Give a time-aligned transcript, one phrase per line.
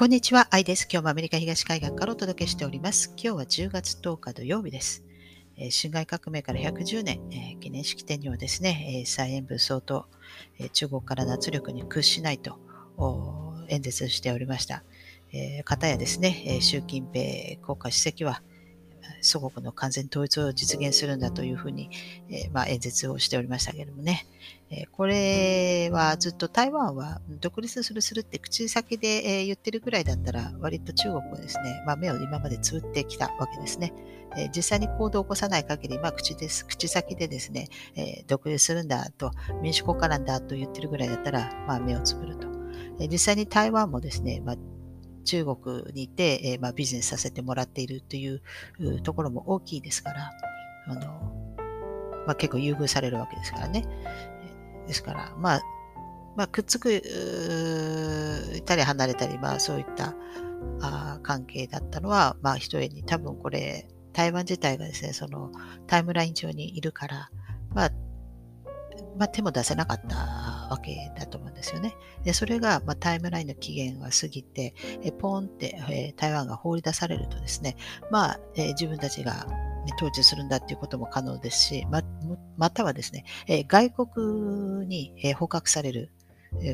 [0.00, 0.88] こんにちは、アイです。
[0.90, 3.12] 今日もアメリカ東海岸からお届けしております。
[3.22, 5.04] 今日は10月10日土曜日です。
[5.58, 10.04] えー、辛亥革命から110年、えー、記念式典にはですね、えー、蔡英文総統、
[10.58, 12.58] えー、中国からの圧力に屈しないと
[13.68, 14.84] 演説しておりました。
[15.34, 18.42] えー、方やですね、え、習近平国家主席は、
[19.20, 21.90] 祖国の完全統一を実現するんだというふうに、
[22.28, 24.26] えー、まあ、演説をしておりましたけれどもね、
[24.70, 29.08] え、これはずっと台湾は独立するするって口先で、
[29.40, 33.92] え、言ってるぐらいだったら割と中国はですね、まあ、目を今までつぶってきたわけですね。
[34.36, 42.46] え実際に行動を起こさない限り、まあ、口です口先でですね、え独立するんだと民主国家なんだと言ってるぐらいだったら、まあ、目をつぶると。
[43.00, 44.56] え実際に台湾もですね、まあ
[45.20, 48.42] 中国にいて、えー、まあ、ビジネスさせてもらっているという
[49.02, 50.30] ところも大きいですから、
[50.86, 51.00] あの
[52.26, 53.86] まあ、結構優遇されるわけですからね。
[54.86, 55.60] ですから、まあ、
[56.36, 60.14] まあ、くっつく、いたり離れたり、まあ、そういった
[60.80, 65.52] あ関係だったのは、まあ、一重に多分これ、台湾自体がですね、その
[65.86, 67.30] タイムライン上にいるから、
[67.74, 67.90] まあ、
[69.16, 70.16] まあ、手も出せなかった
[70.70, 71.94] わけだと思うんですよね。
[72.24, 77.76] でそれが、まあ、タイムラインの期限が過ぎて、えポーンって、え台湾が放り出されるとですね、
[78.10, 79.46] まあ、え自分たちが
[79.96, 82.02] 統治するんだっていうことも可能ですし、ま
[82.56, 86.10] またはですね、え外国に、え捕獲される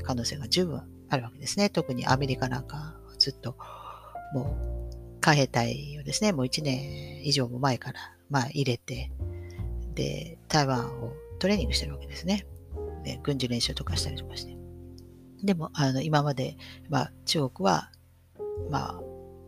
[0.05, 1.71] 可能性が十分あるわけですね。
[1.71, 3.57] 特にアメリカなんかずっと
[4.35, 4.87] もう
[5.27, 7.99] 海兵隊をですね、もう1年以上も前から、
[8.31, 9.11] まあ、入れて、
[9.95, 12.47] で、台湾をトレーニングしてるわけですね。
[13.07, 14.57] で軍事練習とかしたりとかして。
[15.43, 16.57] でも、あの今まで、
[16.89, 17.91] まあ、中国は、
[18.71, 19.01] まあ、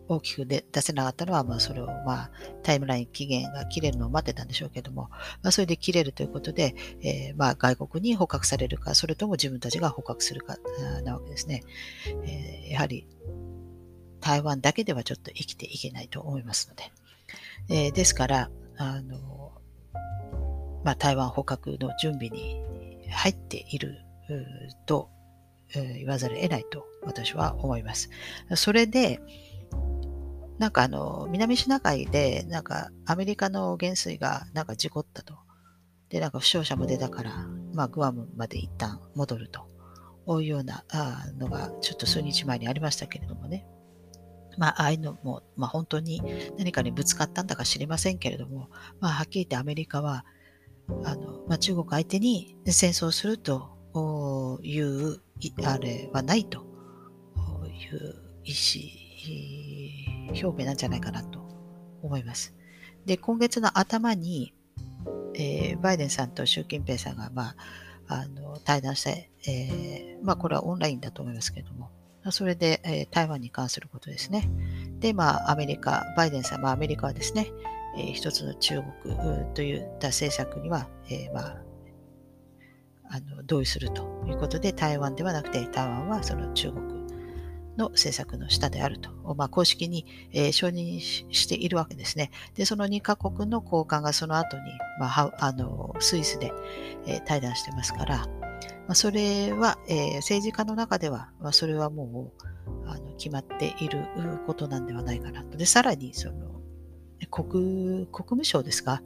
[0.06, 2.30] 大きく出せなかったのは、まあ、それを、まあ、
[2.62, 5.08] タイムライン期限が切れるのを待ってたんでしょうけども、
[5.42, 10.56] まあ、それで切れるということで、えー、まあ、外国に捕獲されるか、それとも自分たちが捕獲するか
[11.04, 11.64] なわけですね。
[12.24, 13.06] えー、やはり、
[14.20, 16.92] 台湾だけではちょっと生きていけないと思いますので。
[17.70, 19.52] えー、ですから、あの、
[20.84, 22.62] まあ、台湾捕獲の準備に
[23.10, 23.98] 入っている
[24.86, 25.10] と
[25.74, 28.10] 言わざるを得ないと私は思います。
[28.54, 29.20] それで、
[30.58, 35.34] なんかあの、南シナ海で、なんかアメリカの元帥がなんか事故ったと。
[36.08, 39.68] で、なんか負傷者も出たから、まあ、グアムまで一旦戻ると。
[40.28, 40.84] いうような
[41.38, 43.66] のが、ちょっと数日前にありましたけれどもね。
[44.58, 46.22] まあ、ああいうのも、まあ、本当に
[46.58, 48.68] 何かにぶつかったんだか知りませんけれども、
[49.00, 50.26] まあ、はっきり言ってアメリカは、
[51.04, 55.20] あの、まあ、中国相手に戦争するという
[55.64, 56.64] あれはないと
[57.68, 61.40] いう意思表明なんじゃないかなと
[62.02, 62.54] 思います。
[63.06, 64.54] で、今月の頭に、
[65.34, 67.54] えー、バイデンさんと習近平さんが、ま
[68.08, 71.90] あ、あの対談して、えー、まあ、これはオンラインだと思いますけれども、
[72.30, 74.48] それで、えー、台湾に関することですね。
[75.00, 77.50] で、まあ、アメリカ、バイデンさん、まあ、アメリカはですね、
[77.96, 81.56] えー、一つの中国といった政策には、えー、まあ、
[83.10, 86.98] あの同意するということで、台湾ではなくて、台湾はその中国
[87.78, 92.30] の政策の下であると、まあ、公式に、えー、承認しているわけですね。
[92.54, 94.64] で、その2カ国の高官がその後に、
[94.98, 96.52] まあ、あのスイスで、
[97.06, 98.26] えー、対談してますから、
[98.88, 104.06] まあ、それは、えー、政治家の中では、まあ、それはもうあの決まっている
[104.46, 105.56] ことなんではないかなと。
[105.56, 106.57] で、さらにその
[107.30, 109.02] 国国務省ですか？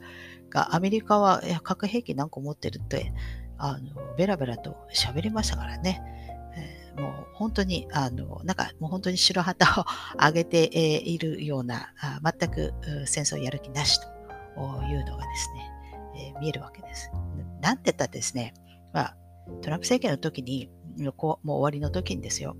[0.50, 3.12] がアメリカは核兵器何個持ってるって
[3.56, 6.02] あのベラベラと喋りましたからね。
[6.54, 9.86] えー、もう本当に、あの、なんかもう本当に白旗を
[10.22, 12.74] 上げているような、あ全く
[13.06, 15.70] 戦争やる気なしというのがですね、
[16.34, 17.10] えー、見えるわけです。
[17.62, 18.52] なんて言ったらですね、
[18.92, 19.16] まあ、
[19.62, 20.68] トランプ政権の時に、
[20.98, 22.54] もう終わりの時にですよ、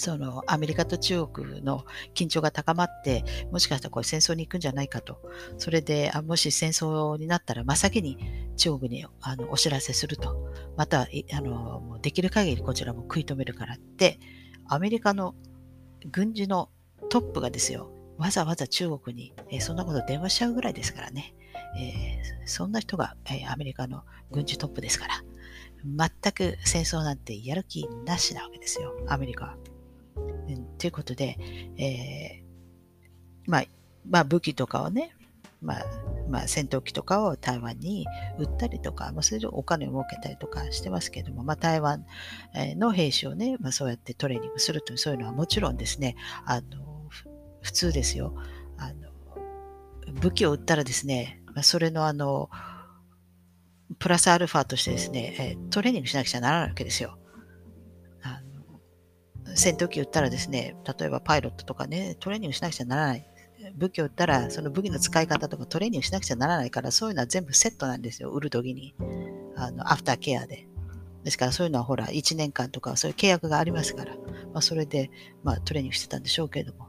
[0.00, 1.84] そのアメリカと中国の
[2.14, 3.22] 緊張が高まって、
[3.52, 5.20] もしかしたらこれ戦争に行くんじゃないかと。
[5.58, 8.16] それであ、もし戦争になったら真っ先に
[8.56, 10.50] 中国にあのお知らせすると。
[10.74, 14.18] また、あのできる限りこちらも食い止めるからって、
[14.66, 15.34] アメリカの
[16.10, 16.70] 軍事の
[17.10, 21.34] トップがですよ、わざわざ中国に、えー、そんなこと電話しちゃうぐらいですからね。
[21.76, 25.22] えー、そんな人が、えー、アメリカの軍事トップですから。
[25.84, 29.56] 全く戦争なんてやる気なしなわけですよ、アメリカは。
[30.80, 31.36] ということで、
[31.76, 33.64] えー、まあ、
[34.08, 35.14] まあ、武器とかをね、
[35.60, 35.84] まあ、
[36.30, 38.06] まあ、戦闘機とかを台湾に
[38.38, 42.06] 売ったりとか、まあ、それでお金を儲けたりとかしてますけども、まあ、台湾
[42.54, 46.16] の兵士をね、まあ、そうやってトレーニングするという、そういうのはもちろんですね、
[46.46, 47.08] あの、
[47.60, 48.34] 普通ですよ。
[48.78, 49.10] あの、
[50.14, 52.48] 武器を売ったらですね、まあ、それのあの、
[53.98, 57.18] プラスアルファとしてですね、トレーニングしなくちゃならないわけですよ。
[59.60, 63.26] 戦闘機撃ったらですね、例えばパイロットとかね、トレーニングしなくちゃならない。
[63.76, 68.94] 武器を撃ったら、その武器の使い方とかトレーニングしなくちゃならないから、そういうのは全部セットなんですよ、売るときに。
[69.56, 70.66] あの、アフターケアで。
[71.24, 74.14] ですからそういうのはほら、1年間とかそういう契約がありますから、
[74.54, 75.10] まあ、それで、
[75.42, 76.88] まあ、トレーニングしてたんでしょうけれども、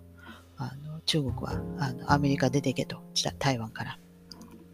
[0.55, 3.01] あの中国はあのアメリカ出ていけと、
[3.37, 3.99] 台湾から。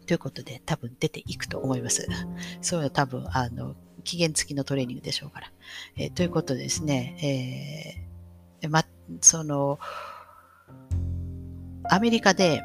[0.06, 2.06] ということで、多分出ていくと思います。
[2.62, 3.74] そういうの多分、あの、
[4.08, 5.52] 期限付きのトレーニングでしょうから。
[5.96, 8.06] えー、ということでですね、
[8.62, 8.84] えー、ま、
[9.20, 9.78] その、
[11.90, 12.62] アメリカで、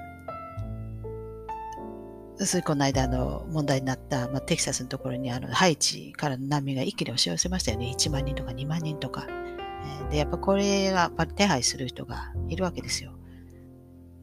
[2.37, 7.93] ついこの間の問題になった、まあ、テキサスのところにあのハイチからの難民が一気に押し寄せましたよね。
[7.95, 9.27] 1万人とか2万人とか。
[9.27, 13.13] えー、で、やっぱこれがやっぱ手配する人がいるわけですよ。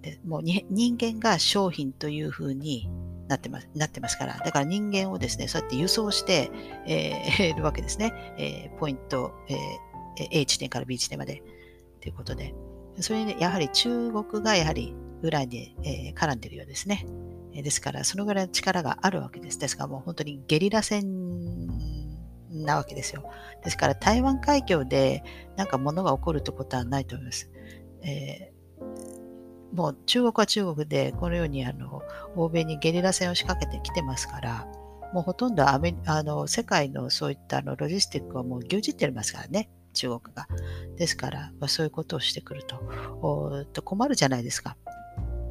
[0.03, 2.89] でもう人間が商品というふうに
[3.31, 6.51] なってますなってますから、だから人間をですね、そうやって輸送して、
[6.87, 8.13] えー、 るわけですね。
[8.37, 11.43] えー、ポイント、えー、A 地点から B 地点まで
[12.01, 12.55] ということで。
[12.99, 17.07] それに、ね、やはり中国がやはり裏に、えー、絡んでるようですね。
[17.55, 19.59] ですから、そのぐらいの力があるわけです。
[19.59, 21.69] ですから、もう本当にゲリラ戦
[22.51, 23.25] なわけですよ。
[23.63, 25.23] ですから、台湾海峡で
[25.57, 27.51] なんか物が起こるってことはないと思います。
[28.03, 28.60] えー、
[29.73, 32.03] もう中国は中国で、このようにあの
[32.37, 34.67] 欧米にゲリラ戦を仕掛けてきてますから、
[35.13, 40.47] もうほとんどアメあの世界のそういったあのロジスティックはもう牛耳ってますからね、中国が。
[40.97, 44.77] ですから、まあ、そういうことをしてくるとと困るじゃないですか。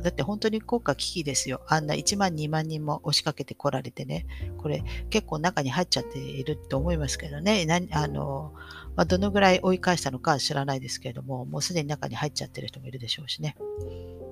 [0.01, 1.61] だって本当に国家危機ですよ。
[1.67, 4.25] あんな1万2万人も押しかけてこられてね。
[4.57, 7.65] これ結構中に入っちゃっていると思いますけどね。
[7.91, 8.53] あの
[8.95, 13.55] まあ、どのぐらい追い返したのかは知らないですけれども、もうすでに中に入っちゃってる人もいるでしょうしね。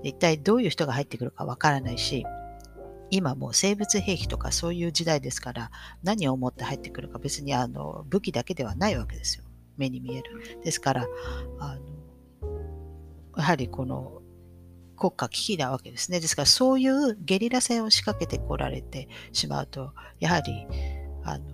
[0.04, 2.26] 一体どういう人が入ってくるかわからないし、
[3.10, 5.72] 今もう生物兵器とかそういう時代ですから、
[6.04, 9.46] 何を思って入ってくるか別にあの武器だけではないわけですよ。
[9.78, 10.60] 目に見える。
[10.64, 11.08] ですから、
[11.60, 11.82] あの
[13.38, 14.22] やはりこの
[14.98, 16.20] 国家危機なわけですね。
[16.20, 20.68] ですからそういうゲリラ戦を仕掛けてこられてしまうと、やはり、
[21.24, 21.46] あの、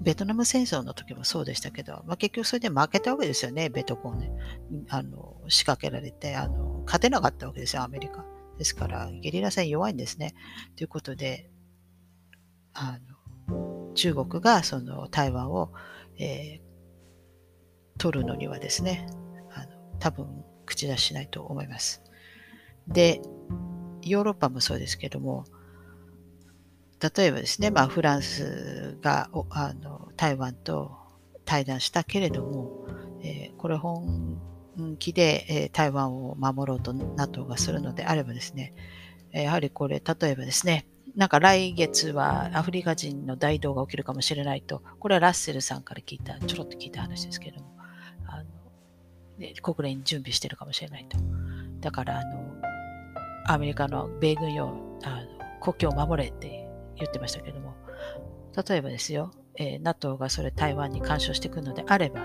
[0.00, 4.32] ベトナム戦争の時もそうでしたけど、まあ、結局それで負けたわけですよね、ベトコンね。
[4.88, 8.24] あの、仕掛けられて、あの、勝てなかったわけですよ、アメリカ。
[8.58, 10.34] ですから、ゲリラ戦弱いんですね。
[10.76, 11.48] ということで、
[12.74, 12.98] あ
[13.48, 15.72] の、中国がその台湾を、
[16.18, 16.72] えー、
[17.98, 19.06] 取るのにはですね、
[19.54, 22.02] あの多分口出ししないと思います。
[22.88, 23.20] で、
[24.02, 25.44] ヨーロッパもそうですけども、
[27.00, 30.96] 例えばですね、まあ、フランスがあの台湾と
[31.44, 32.86] 対談したけれども、
[33.22, 34.38] えー、これ本
[34.98, 38.74] 気で、えー、台湾を守ろうと NATO がするのであればですね、
[39.32, 40.86] やはりこれ、例えばですね、
[41.16, 47.71] なんか来月はアフリカ人の大動が起きるかもしれないと、これはラッセルさんから聞いた、ちょろっと聞いた話ですけれども、
[49.62, 51.18] 国連に準備してるかもしれないと。
[51.80, 52.42] だからあの
[53.46, 57.74] アメリカの米軍よあの国境を守れって言ってましたけども
[58.68, 62.20] 例えばですよ、えー、NATO がそれ台湾に干渉してくるのであれば、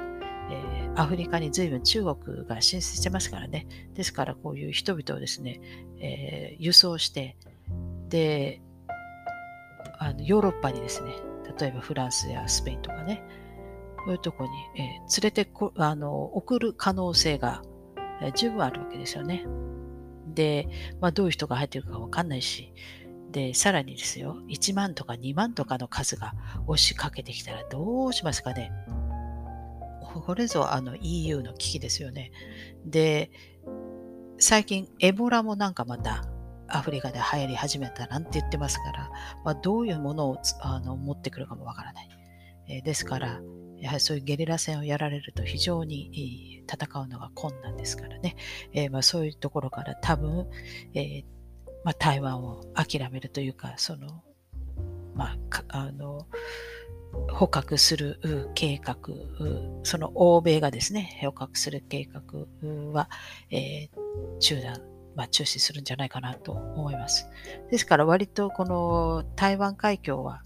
[0.51, 5.62] えー、アフリカに随分中国が進出してますからねですからこういう人々をですね、
[6.00, 7.38] えー、輸送して
[8.09, 8.62] で
[10.00, 11.13] あのヨーロッパにですね
[11.59, 13.23] 例えばフランスやスペインとかね
[14.07, 14.49] そういうとこに、
[14.81, 17.61] えー、連れてこあの送る可能性が、
[18.21, 19.45] えー、十分あるわけですよね。
[20.33, 20.69] で、
[21.02, 22.73] まあ、どういう人が入ってるかわかんないし、
[23.31, 26.33] で、さらにですよ、1万とか2万とかの数が
[26.68, 28.71] 押しかけてきたらどうしますかね。
[30.26, 32.31] これぞあの EU の危機ですよね。
[32.85, 33.30] で、
[34.40, 36.23] 最近エボラもなんかまた
[36.69, 39.09] アフリカで流行り始めたなんて言ってますから、
[39.44, 42.09] まあ、どういうものをあの持ってくるかもわからない。
[42.69, 43.42] えー、ですから、
[43.79, 48.35] やはりそういうゲリラ戦をやられると非常に戦うのが困難ですからね、
[48.73, 50.47] えー、まあ、そういうところから多分、
[50.93, 51.23] えー、
[51.83, 54.23] まあ、台湾を諦めるというかその、
[55.15, 56.27] まあ、あの
[57.29, 58.97] 捕獲する計画
[59.83, 62.21] その欧米がですね捕獲する計画
[62.91, 63.09] は、
[63.49, 64.81] えー、中断
[65.15, 67.27] まあ、中止するんじゃないかなと思います。
[67.71, 70.43] ですから割とこの台湾海峡は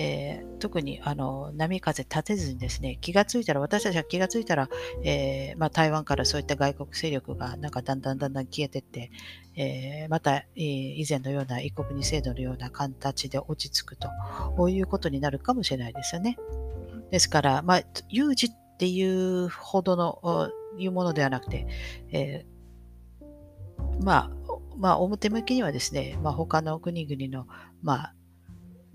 [0.00, 4.68] えー、特にあの波風立てずにですね、気がついたら、私たちが気がついたら、
[5.02, 9.10] えー、まあ、台湾からそういった外国勢力がなんかだんだんだんだん消えていって、
[9.56, 14.08] えー、また、え以前のような異国二制度のような形で落ち着くと、
[14.56, 16.38] こういうことになるかもしれないですよね。
[17.10, 21.66] ですから、まあ、有事っていうほどのいうものではなくて、
[22.12, 22.46] え
[24.00, 24.30] まあ、
[24.76, 27.52] まあ、表向きにはですね、まあ、他の国々の、
[27.82, 28.14] まあ、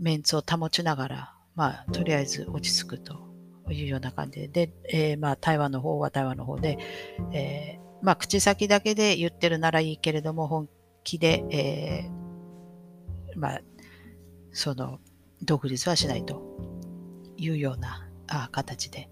[0.04, 3.16] メンツを保ちながら、まあ、とりあえず落ち着くと
[3.70, 6.78] いうような感じで、でえー、まあ、台湾の方は台湾の方で、
[7.32, 10.68] えー、まあ、口先だけで言ってるならいいけれども、本
[11.06, 13.62] 気で、えー、まあ、
[14.52, 15.00] その、
[15.42, 16.42] 独立はしないと
[17.38, 19.10] いうようなあ形で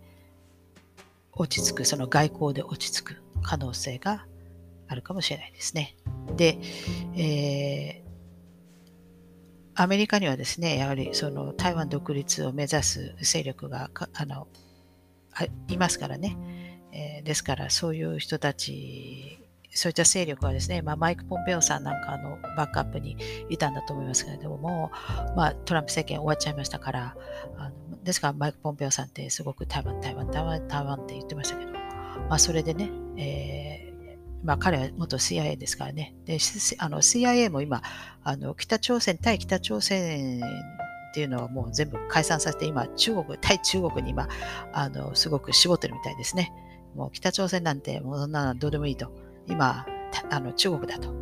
[1.33, 4.25] 落ち着く、その外交で落ち着く可能性が
[4.87, 5.95] あるかもしれないですね。
[6.35, 6.57] で、
[7.15, 8.00] えー、
[9.75, 14.47] アメリカにはですね、やはりその台湾独立を目指す勢力があの
[15.67, 16.37] いますからね、
[16.91, 19.41] えー、ですからそういう人たち
[19.73, 23.15] そういった勢力はですね、まあ、マイク・ポンペオさんなんかのバックアップに
[23.49, 24.91] いたんだと思いますけれども、
[25.35, 27.15] まあ、トランプ政権終わっちゃいましたから、
[27.57, 31.79] あのですからマイク・ポンペオさんってすごく台湾、台湾、台湾、台湾って言ってましたけど、ま
[32.31, 33.90] あ、それでね、えー、
[34.43, 36.37] まあ、彼は元 CIA ですからね、で
[36.79, 37.81] あの CIA も今
[38.23, 40.41] あの、北朝鮮、対北朝鮮
[41.11, 44.27] っていうのはもう全部解散させて、今、中国、対中国に今、
[44.73, 46.53] あのすごく絞ってるみたいですね。
[46.95, 49.11] もう北朝鮮なんて、もうそんなのどうでもいいと。
[49.47, 49.85] 今、
[50.29, 51.13] あの中国だと。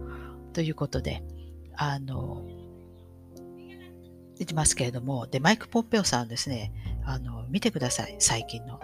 [0.54, 1.24] ということで、
[1.76, 2.44] あの、
[4.38, 6.74] 言ってますけれども、で、マイク・ポンペオさんですね、
[7.06, 8.80] あの、見てください、最近の。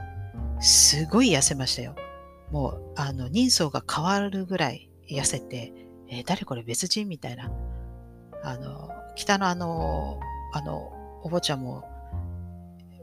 [0.62, 1.96] すごい痩せましたよ。
[2.52, 5.74] もう、あの、人相が変わるぐらい痩せて、
[6.10, 7.52] えー、誰これ別人みたいな。
[8.44, 10.20] あの、北のあの、
[10.54, 10.92] あの、
[11.24, 11.84] お坊ちゃんも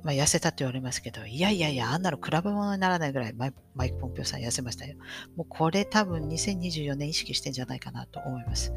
[0.04, 4.96] まあ、痩せたって言われますけど、いやいやいや、あんなの比べ物にならないぐらいマイマイク・ポンピオさん痩せましたよ。
[5.36, 8.72] もうこれ多分2024年意識してんじゃないかなと思います。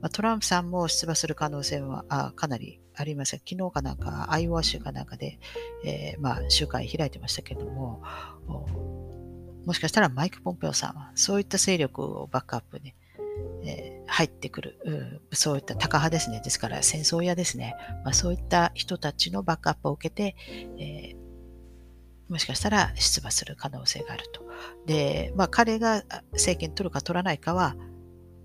[0.00, 3.36] まあ、トランプさんも出馬する可能性はあかなりあります。
[3.46, 5.38] 昨日かなんか、アイオワ州かなんかで、
[5.84, 8.02] えー、まあ、集会開いてましたけども、
[9.70, 12.92] もしかしたらマイク・ポンペオさんはそういった勢力をバックアップに、
[13.62, 16.40] えー、入ってくる、うん、そういったタカ派ですね。
[16.42, 17.76] ですから戦争屋ですね。
[18.04, 20.34] まあ、そういった人たちのバックアップを受けて、
[20.76, 24.42] えー、もしかしたら出馬する可能性があると。
[24.86, 27.76] で、まあ、彼が政権取るか取らないかは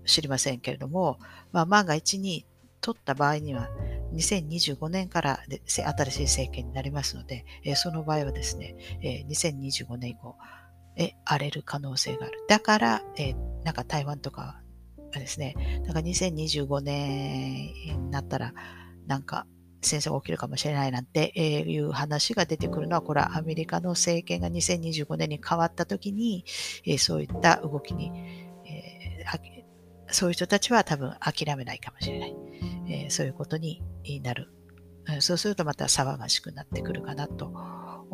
[0.04, 1.18] 知りませんけれども、
[1.50, 2.46] まあ、万が一に
[2.80, 3.68] 取った場合には、
[4.14, 10.36] 2025年から新しい政権になりますので、え、その場合はですね、え、2025年以降、
[10.96, 12.44] え荒れる可能性がある。
[12.48, 13.34] だから、え、
[13.64, 14.62] なんか台湾とか
[15.12, 18.52] ですね、だか2025年になったら、
[19.06, 19.46] なんか
[19.82, 26.44] 戦争が起きるかもしれないなんていう話が出てくるのは、これはアメリカの政権が2025年に変わった時に、
[26.98, 28.10] そういった動きに、
[30.10, 32.36] そういう人たちは多分諦めないかもしれない。
[33.10, 33.82] そういうことに
[34.22, 34.52] なる。
[35.20, 37.52] そうするとまた騒がしくなってくるかなと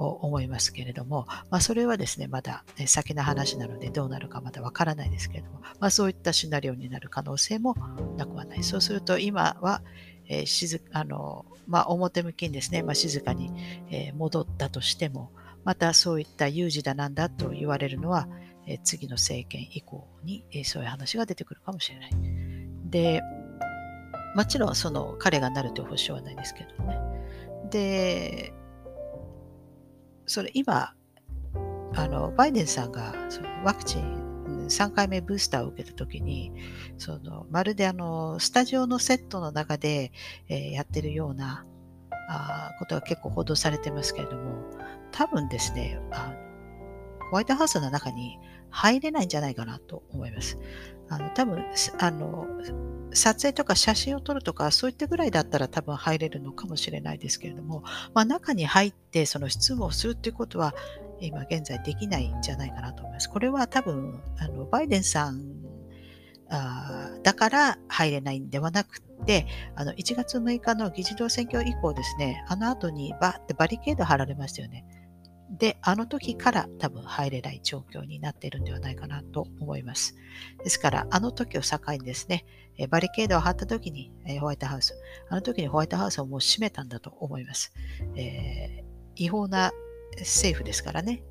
[0.08, 7.74] 思いますけれども、まあ、それはですね、まだ先の話なのでどうなるかまだわからないですけれども、まあ、そういったシナリオになる可能性も
[8.16, 8.62] なくはない。
[8.62, 9.82] そうすると今は、
[10.28, 13.52] えー、静あのまあ、表向きにですね、まあ、静かに、
[13.90, 15.30] え、戻ったとしても、
[15.64, 18.28] またそういった有事だなんだと言われるのは、
[18.66, 22.10] え、次の政権以降に、えそういう話が出てくるかもしれない。
[22.90, 23.22] で、
[24.34, 26.98] もちろんその彼がなるという保証はないですけどね。
[27.70, 28.52] で、
[30.32, 30.94] それ今、
[31.94, 36.52] あのバイデンさんがそのワクチン3回目ブースターを受けた時に、
[36.96, 40.10] そのまるであのスタジオのセットの中で、
[40.48, 41.66] えー、やってるような
[42.30, 44.70] あことが結構報道されてますけれども、
[45.10, 46.34] 多分ですねあ、
[47.30, 48.38] ホワイトハウスの中に
[48.72, 50.58] 入れないんじゃないかなと思います。
[51.08, 51.64] あの多分
[51.98, 52.46] あの
[53.12, 60.74] 撮影とか写真を撮るとかそういったぐらいだったら多分入れるのかもしれないですけれども、まあ、中に入ってその質問をするっていうことは
[61.20, 63.28] 今現在できないんじゃないかなと思います。
[63.28, 65.62] これは多分あのバイデンさん
[66.48, 74.84] あだから入れないんではなくてあの1月6日の議事堂選挙以降ですねあの後にバってバリケード張られましたよね。
[75.58, 80.16] で、あの時から多分入れない状況になっているんではないかなと思います。
[80.64, 82.44] ですから、あの時を境にですね、
[82.88, 84.94] バリケードを張った時にホワイトハウス、
[85.28, 87.72] あの時にホワイトハウスをもう閉めたんだと思います。
[88.16, 89.72] えー、違法な
[90.18, 91.22] 政府ですからね。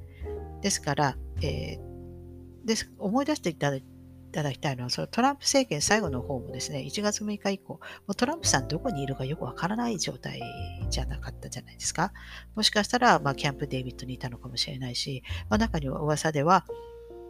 [0.62, 3.84] ですから、えー、です思い出していただい
[4.32, 10.42] ただきたいのは、そのトランプ政権最後の方もですね、1月6日以降、もうトランプさんどこにいるかよくわからない状態
[10.90, 12.14] じゃなかったじゃないですか。
[12.56, 16.66] もしかしたら、まあ、キャンプ・デイビッドにいたのかもしれないし、まあ、中には噂では、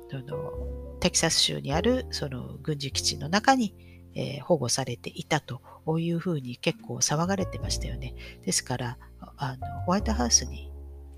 [0.09, 3.73] そのテキサス州にあるその軍事基地の中に、
[4.13, 5.61] えー、保護されていたと
[5.99, 8.13] いうふうに結構騒がれてましたよね。
[8.45, 8.97] ですから、
[9.37, 10.71] あのホワイトハウスに、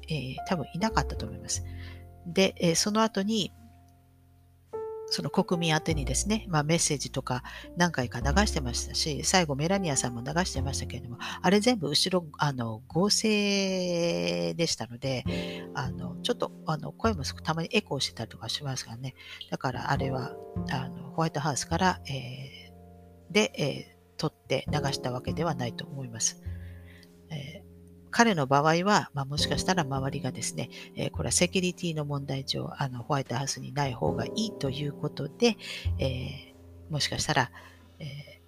[0.07, 1.63] えー、多分いなかったと思います。
[2.27, 3.51] で、えー、その後に、
[5.07, 7.43] その国民宛てにですね、まあ、メッセージとか
[7.77, 15.23] 何回か流してましたし、最後メラニアさんも流してましたけれども、あれ全部後ろ、あの、合成でしたので、
[15.73, 19.15] あの、ちょっと、あの、声もたまにエコーしてたりとかしますからね。
[19.51, 20.35] だからあれは、
[20.71, 26.41] あの、ホワイトハウスから、えー、で、えー、撮って流したわけではないと思います。
[27.29, 27.72] えー
[28.13, 35.57] 彼の場合は、まあ、もしかしたら周りがですね、えー、これはセキュリティの問題上、あのホワイトハウスにない方がいいということで、
[35.97, 37.51] えー、もしかしたら、
[37.99, 38.05] え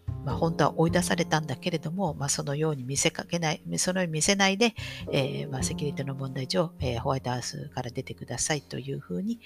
[0.08, 4.76] ー、まあ、本当は追い出されたんだけれども、まあ、そのように見せかけない、そのように見せないで、
[5.12, 9.40] えまあ、セキュリティの問題上、えホワイトハウスから出てくださいというふうに、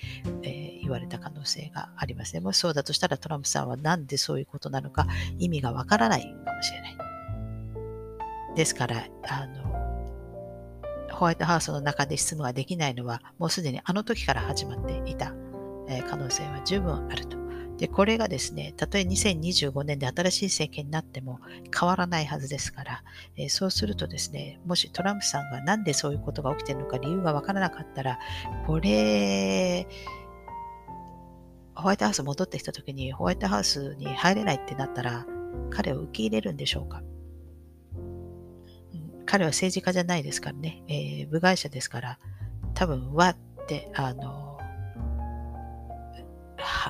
[0.43, 2.41] え言われた可能性がありますね。
[2.41, 5.07] もしそうだとしたらトランプさんはなんでそういうことなのか
[5.37, 6.97] 意味がわからないかもしれない。
[8.55, 9.88] ですから、あの
[11.19, 15.33] ホワイトハウスの中で質問ができないのは、もうすでにあの時から始まっていた、
[15.89, 17.37] え可能性は十分あると。
[17.75, 21.41] で、これがですね、たとえ2025年で新しい政権になっても
[21.77, 23.03] 変わらないはずですから、
[23.35, 28.17] えー、そうするとですね、もしトランプさんがなんでそういうことが起きてるのか理由がわからなかったら、
[28.65, 29.87] これ、
[31.75, 35.25] ホワイトハウス戻ってきた時にホワイトハウスに入れないってなったら、
[35.69, 37.01] 彼を受け入れるんでしょうか？
[39.29, 42.19] 彼は政治家じゃないですからね、えー、部外者ですから、
[42.73, 44.57] 多分、わって、あの、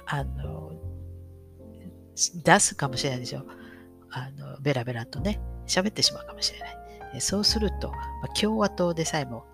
[0.05, 0.71] あの、
[2.15, 3.43] 出すかもしれないでしょ。
[4.09, 6.67] あの、ベラベラとね、喋ってしまうかもしれな
[7.17, 7.19] い。
[7.19, 9.45] そうすると、ま、共和党でさえも、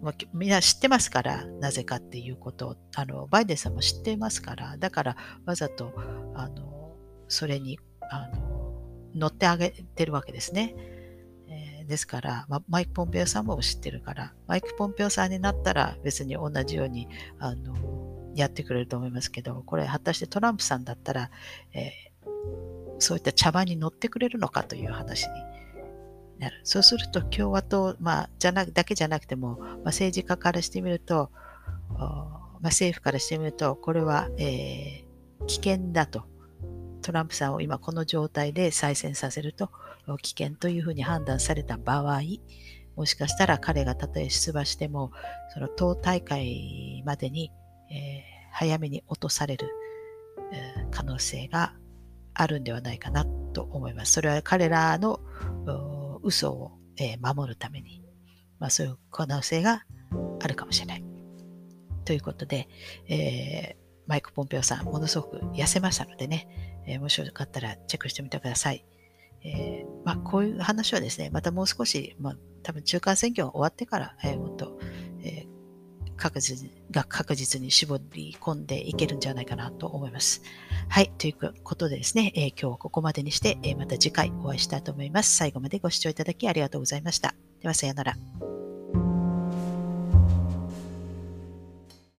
[0.00, 5.92] まあ、みんな知ってますから、なぜかっていうことを、あの、バイデンさんも知ってますから、だからわざと、
[6.36, 8.82] あの、それに、あの、
[9.16, 10.99] 乗ってあげてるわけですね。
[11.90, 17.74] ですから、まあ、マイク・ポンペオさんも知ってるから、マイク・ポンペオさんになったら別に同じようにあの
[18.34, 21.30] やってくれると思いますけど、これ果たしてトランプさんだったら、
[21.74, 25.28] えー、そういった茶番に乗ってくれるのかという話に
[26.38, 26.60] なる。
[26.64, 31.30] そうすると共和党、まあ、じゃなだけじゃなくても、まあ、政治家からしてみると、
[31.90, 36.24] まあ、政府からしてみると、これは、えー、危険だと。
[37.02, 39.70] トランプさんを今この状態で再選させると
[40.22, 42.20] 危険というふうに判断された場合、
[42.96, 45.12] もしかしたら彼がたとえ出馬しても、
[45.54, 47.50] その党大会までに、
[47.90, 49.68] えー、早めに落とされる、
[50.52, 51.74] えー、可能性が
[52.34, 54.12] あるんではないかなと思います。
[54.12, 55.20] それは彼らの
[56.22, 58.02] 嘘を、えー、守るために、
[58.58, 59.84] まあ、そういう可能性が
[60.42, 61.04] あるかもしれない。
[62.04, 62.68] ということで、
[63.08, 68.84] え、マイク・ポンペオさん、ものすごく痩せましたのでね、え、もしよかったらチェックしてみてください。
[69.44, 74.78] えー、まあ、こういう話はですね、またもう少し、まあ、多分中間選挙が終わってから、えー、もっと、
[75.22, 80.42] えー、確実が確実に絞り込んでいけるんじゃないかなと思います。
[80.88, 81.12] はい。
[81.16, 85.34] ということでですね、えー、今日はここまでにして、えー、また次回お会いしたいと思います。
[85.34, 87.34] 最後までご視聴いただきありがとうございました。
[87.60, 88.59] では、さようなら。